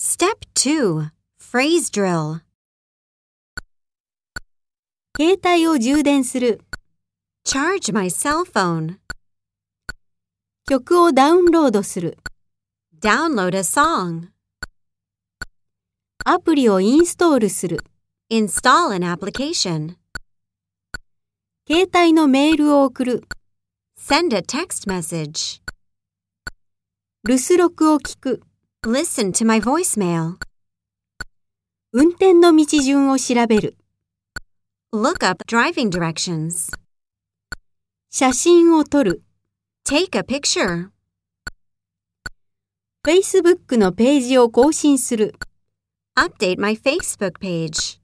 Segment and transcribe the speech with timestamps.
[0.00, 2.42] Step 2 Phrase Drill
[5.16, 6.60] 携帯を充電する。
[7.44, 8.98] Charge my cell phone.
[10.70, 12.16] 曲をダウンロードする。
[13.00, 14.28] Download a song.
[16.24, 17.80] アプリをインストールする。
[18.30, 19.96] Install an application.
[21.66, 23.24] 携帯のメールを送る。
[23.98, 25.60] Send a text message.
[27.26, 28.42] 留守録を聞く。
[28.86, 30.36] Listen to my voicemail.
[31.92, 33.76] 運転の道順を調べる。
[34.94, 36.72] Look up driving directions.
[38.08, 39.24] 写真を撮る。
[39.84, 40.90] Take a picture.
[43.04, 45.34] Facebook のページを更新する。
[46.16, 47.98] Update my Facebook page.